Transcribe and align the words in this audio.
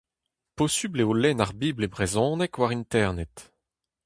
Posupl 0.57 0.99
eo 1.01 1.11
lenn 1.21 1.43
ar 1.43 1.53
Bibl 1.59 1.85
e 1.87 1.89
brezhoneg 1.93 2.53
war 2.59 2.71
internet. 2.81 3.35